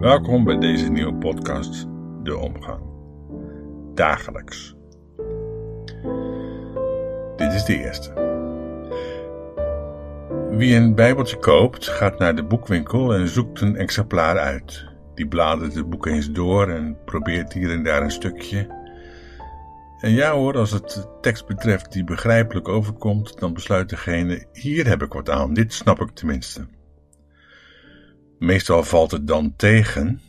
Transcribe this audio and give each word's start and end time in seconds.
Welkom 0.00 0.44
bij 0.44 0.58
deze 0.58 0.90
nieuwe 0.90 1.14
podcast, 1.14 1.86
De 2.22 2.36
Omgang. 2.36 2.82
Dagelijks. 3.94 4.76
Dit 7.36 7.52
is 7.52 7.64
de 7.64 7.78
eerste. 7.78 8.12
Wie 10.50 10.76
een 10.76 10.94
Bijbeltje 10.94 11.38
koopt, 11.38 11.88
gaat 11.88 12.18
naar 12.18 12.36
de 12.36 12.44
boekwinkel 12.44 13.14
en 13.14 13.28
zoekt 13.28 13.60
een 13.60 13.76
exemplaar 13.76 14.38
uit. 14.38 14.84
Die 15.14 15.28
bladert 15.28 15.74
het 15.74 15.90
boek 15.90 16.06
eens 16.06 16.32
door 16.32 16.68
en 16.68 16.98
probeert 17.04 17.52
hier 17.52 17.70
en 17.70 17.82
daar 17.82 18.02
een 18.02 18.10
stukje. 18.10 18.66
En 20.00 20.10
ja 20.10 20.32
hoor, 20.32 20.56
als 20.56 20.70
het 20.70 21.08
tekst 21.20 21.46
betreft 21.46 21.92
die 21.92 22.04
begrijpelijk 22.04 22.68
overkomt, 22.68 23.38
dan 23.38 23.52
besluit 23.54 23.88
degene: 23.88 24.46
hier 24.52 24.88
heb 24.88 25.02
ik 25.02 25.12
wat 25.12 25.30
aan, 25.30 25.54
dit 25.54 25.72
snap 25.72 26.00
ik 26.00 26.10
tenminste. 26.10 26.66
Meestal 28.38 28.82
valt 28.82 29.10
het 29.10 29.26
dan 29.26 29.56
tegen. 29.56 30.20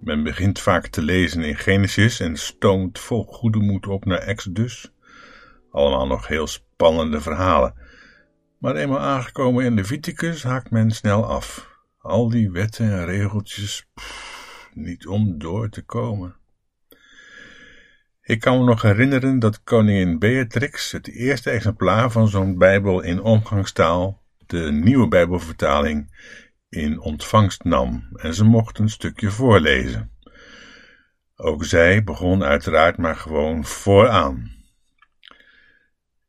Men 0.00 0.22
begint 0.22 0.60
vaak 0.60 0.86
te 0.86 1.02
lezen 1.02 1.42
in 1.42 1.56
Genesis 1.56 2.20
en 2.20 2.36
stoomt 2.36 2.98
vol 2.98 3.24
goede 3.24 3.58
moed 3.58 3.86
op 3.86 4.04
naar 4.04 4.18
Exodus. 4.18 4.92
Allemaal 5.70 6.06
nog 6.06 6.26
heel 6.26 6.46
spannende 6.46 7.20
verhalen. 7.20 7.74
Maar 8.58 8.76
eenmaal 8.76 8.98
aangekomen 8.98 9.64
in 9.64 9.74
Leviticus 9.74 10.42
haakt 10.42 10.70
men 10.70 10.90
snel 10.90 11.24
af. 11.24 11.68
Al 11.98 12.28
die 12.28 12.50
wetten 12.50 12.90
en 12.90 13.04
regeltjes, 13.04 13.86
niet 14.74 15.06
om 15.06 15.38
door 15.38 15.68
te 15.68 15.82
komen. 15.82 16.36
Ik 18.22 18.40
kan 18.40 18.58
me 18.58 18.64
nog 18.64 18.82
herinneren 18.82 19.38
dat 19.38 19.62
koningin 19.62 20.18
Beatrix 20.18 20.92
het 20.92 21.08
eerste 21.08 21.50
exemplaar 21.50 22.10
van 22.10 22.28
zo'n 22.28 22.58
Bijbel 22.58 23.00
in 23.00 23.22
omgangstaal, 23.22 24.22
de 24.46 24.72
nieuwe 24.72 25.08
Bijbelvertaling, 25.08 26.10
in 26.70 27.00
ontvangst 27.00 27.64
nam 27.64 28.08
en 28.12 28.34
ze 28.34 28.44
mocht 28.44 28.78
een 28.78 28.88
stukje 28.88 29.30
voorlezen. 29.30 30.10
Ook 31.36 31.64
zij 31.64 32.04
begon 32.04 32.42
uiteraard 32.42 32.96
maar 32.96 33.16
gewoon 33.16 33.64
vooraan. 33.64 34.58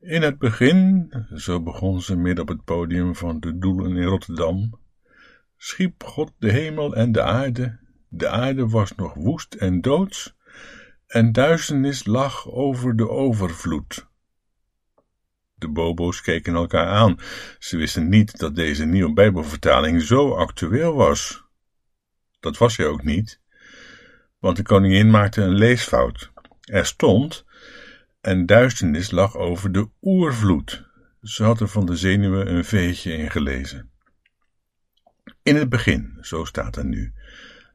In 0.00 0.22
het 0.22 0.38
begin, 0.38 1.12
zo 1.34 1.62
begon 1.62 2.00
ze 2.02 2.16
midden 2.16 2.42
op 2.42 2.48
het 2.48 2.64
podium 2.64 3.16
van 3.16 3.40
de 3.40 3.58
Doelen 3.58 3.96
in 3.96 4.04
Rotterdam, 4.04 4.78
schiep 5.56 6.04
God 6.04 6.32
de 6.38 6.52
hemel 6.52 6.94
en 6.94 7.12
de 7.12 7.22
aarde. 7.22 7.78
De 8.08 8.28
aarde 8.28 8.68
was 8.68 8.94
nog 8.94 9.14
woest 9.14 9.54
en 9.54 9.80
doods, 9.80 10.36
en 11.06 11.32
duisternis 11.32 12.06
lag 12.06 12.50
over 12.50 12.96
de 12.96 13.08
overvloed. 13.08 14.09
De 15.60 15.68
bobo's 15.68 16.20
keken 16.20 16.54
elkaar 16.54 16.86
aan. 16.86 17.18
Ze 17.58 17.76
wisten 17.76 18.08
niet 18.08 18.38
dat 18.38 18.56
deze 18.56 18.84
nieuwe 18.84 19.12
Bijbelvertaling 19.12 20.02
zo 20.02 20.34
actueel 20.34 20.94
was. 20.94 21.44
Dat 22.40 22.58
was 22.58 22.76
hij 22.76 22.86
ook 22.86 23.02
niet, 23.02 23.40
want 24.38 24.56
de 24.56 24.62
koningin 24.62 25.10
maakte 25.10 25.42
een 25.42 25.54
leesfout. 25.54 26.30
Er 26.60 26.86
stond, 26.86 27.44
en 28.20 28.46
duisternis 28.46 29.10
lag 29.10 29.36
over 29.36 29.72
de 29.72 29.88
oervloed. 30.02 30.88
Ze 31.22 31.44
had 31.44 31.60
er 31.60 31.68
van 31.68 31.86
de 31.86 31.96
zenuwen 31.96 32.54
een 32.54 32.64
veetje 32.64 33.16
in 33.16 33.30
gelezen. 33.30 33.90
In 35.42 35.56
het 35.56 35.68
begin, 35.68 36.18
zo 36.20 36.44
staat 36.44 36.76
er 36.76 36.84
nu. 36.84 37.12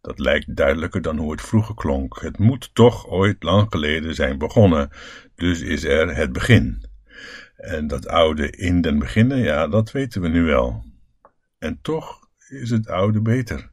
Dat 0.00 0.18
lijkt 0.18 0.56
duidelijker 0.56 1.02
dan 1.02 1.16
hoe 1.16 1.30
het 1.30 1.42
vroeger 1.42 1.74
klonk. 1.74 2.20
Het 2.20 2.38
moet 2.38 2.74
toch 2.74 3.06
ooit 3.06 3.42
lang 3.42 3.66
geleden 3.70 4.14
zijn 4.14 4.38
begonnen, 4.38 4.90
dus 5.34 5.60
is 5.60 5.84
er 5.84 6.16
het 6.16 6.32
begin. 6.32 6.90
En 7.62 7.86
dat 7.86 8.08
oude 8.08 8.50
in 8.50 8.80
den 8.80 8.98
beginnen, 8.98 9.38
ja, 9.38 9.68
dat 9.68 9.90
weten 9.90 10.20
we 10.20 10.28
nu 10.28 10.42
wel. 10.42 10.84
En 11.58 11.78
toch 11.82 12.28
is 12.48 12.70
het 12.70 12.88
oude 12.88 13.20
beter. 13.20 13.70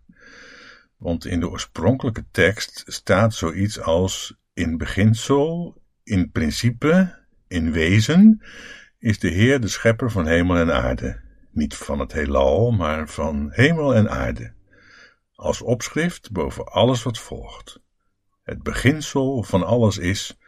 Want 0.98 1.26
in 1.26 1.40
de 1.40 1.50
oorspronkelijke 1.50 2.26
tekst 2.32 2.84
staat 2.88 3.34
zoiets 3.34 3.80
als 3.80 4.38
in 4.54 4.78
beginsel, 4.78 5.82
in 6.04 6.32
principe, 6.32 7.18
in 7.48 7.72
wezen, 7.72 8.42
is 9.00 9.20
de 9.20 9.30
Heer 9.30 9.60
de 9.60 9.68
schepper 9.68 10.12
van 10.12 10.28
hemel 10.28 10.58
en 10.58 10.74
aarde. 10.74 11.22
Niet 11.52 11.76
van 11.76 12.00
het 12.00 12.12
heelal, 12.12 12.72
maar 12.72 13.08
van 13.08 13.50
hemel 13.52 13.96
en 13.96 14.10
aarde. 14.10 14.54
Als 15.36 15.62
opschrift 15.62 16.32
boven 16.32 16.66
alles 16.66 17.04
wat 17.04 17.20
volgt. 17.20 17.82
Het 18.44 18.64
beginsel 18.64 19.44
van 19.44 19.66
alles 19.66 19.98
is 19.98 20.39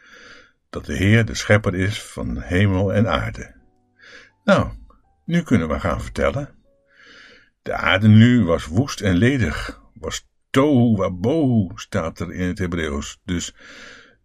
dat 0.72 0.86
de 0.86 0.96
Heer 0.96 1.26
de 1.26 1.36
schepper 1.36 1.76
is 1.76 2.02
van 2.04 2.42
hemel 2.42 2.94
en 2.94 3.08
aarde. 3.08 3.56
Nou, 4.44 4.70
nu 5.26 5.42
kunnen 5.42 5.68
we 5.68 5.80
gaan 5.80 6.02
vertellen. 6.02 6.50
De 7.62 7.74
aarde 7.74 8.08
nu 8.08 8.44
was 8.46 8.66
woest 8.66 9.02
en 9.02 9.16
ledig, 9.16 9.82
was 9.94 10.28
tohu 10.50 10.96
wabohu, 10.96 11.72
staat 11.76 12.20
er 12.20 12.34
in 12.34 12.48
het 12.48 12.60
Hebreeuws. 12.60 13.20
Dus, 13.26 13.56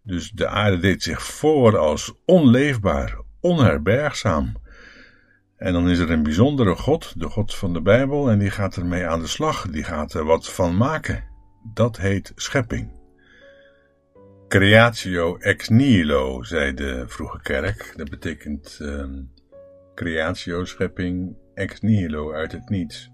dus 0.03 0.31
de 0.31 0.47
aarde 0.47 0.79
deed 0.79 1.03
zich 1.03 1.23
voor 1.23 1.77
als 1.77 2.13
onleefbaar, 2.25 3.17
onherbergzaam. 3.39 4.55
En 5.57 5.73
dan 5.73 5.89
is 5.89 5.99
er 5.99 6.11
een 6.11 6.23
bijzondere 6.23 6.75
God, 6.75 7.19
de 7.19 7.29
God 7.29 7.55
van 7.55 7.73
de 7.73 7.81
Bijbel, 7.81 8.29
en 8.29 8.39
die 8.39 8.51
gaat 8.51 8.75
ermee 8.75 9.07
aan 9.07 9.19
de 9.19 9.27
slag, 9.27 9.67
die 9.69 9.83
gaat 9.83 10.13
er 10.13 10.23
wat 10.23 10.49
van 10.49 10.77
maken. 10.77 11.23
Dat 11.73 11.97
heet 11.97 12.31
schepping. 12.35 12.96
Creatio 14.47 15.37
ex 15.37 15.69
nihilo, 15.69 16.43
zei 16.43 16.73
de 16.73 17.03
vroege 17.07 17.41
kerk. 17.41 17.93
Dat 17.95 18.09
betekent 18.09 18.79
um, 18.81 19.31
creatio, 19.95 20.65
schepping, 20.65 21.35
ex 21.53 21.81
nihilo, 21.81 22.33
uit 22.33 22.51
het 22.51 22.69
niets. 22.69 23.11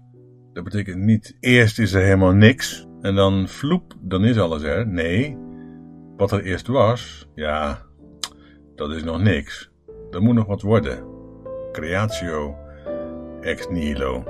Dat 0.52 0.64
betekent 0.64 0.98
niet 0.98 1.36
eerst 1.40 1.78
is 1.78 1.92
er 1.92 2.02
helemaal 2.02 2.32
niks 2.32 2.86
en 3.00 3.14
dan 3.14 3.48
vloep, 3.48 3.94
dan 4.00 4.24
is 4.24 4.38
alles 4.38 4.62
er. 4.62 4.86
Nee, 4.86 5.38
wat 6.16 6.32
er 6.32 6.44
eerst 6.44 6.66
was, 6.66 7.28
ja, 7.34 7.82
dat 8.74 8.90
is 8.90 9.04
nog 9.04 9.20
niks. 9.20 9.70
Er 10.10 10.22
moet 10.22 10.34
nog 10.34 10.46
wat 10.46 10.62
worden. 10.62 11.04
Creatio 11.72 12.56
ex 13.40 13.68
nihilo. 13.68 14.24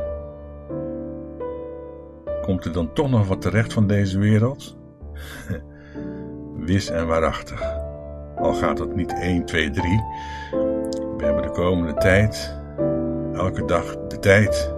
Komt 2.43 2.64
er 2.64 2.72
dan 2.72 2.93
toch 2.93 3.10
nog 3.10 3.28
wat 3.28 3.41
terecht 3.41 3.72
van 3.72 3.87
deze 3.87 4.19
wereld? 4.19 4.78
wis 6.64 6.91
en 6.91 7.06
waarachtig. 7.06 7.62
Al 8.36 8.54
gaat 8.54 8.78
het 8.78 8.97
niet 8.97 9.12
1, 9.20 9.44
2, 9.44 9.70
3. 9.70 10.02
We 11.16 11.25
hebben 11.25 11.42
de 11.42 11.50
komende 11.50 11.94
tijd, 11.94 12.56
elke 13.34 13.64
dag 13.64 13.97
de 14.08 14.19
tijd, 14.19 14.75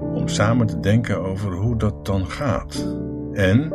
om 0.00 0.28
samen 0.28 0.66
te 0.66 0.80
denken 0.80 1.20
over 1.20 1.52
hoe 1.52 1.76
dat 1.76 2.06
dan 2.06 2.26
gaat. 2.26 2.86
En 3.32 3.72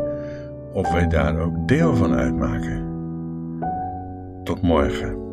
of 0.74 0.92
wij 0.92 1.08
daar 1.08 1.40
ook 1.40 1.68
deel 1.68 1.96
van 1.96 2.16
uitmaken. 2.16 2.90
Tot 4.44 4.62
morgen. 4.62 5.31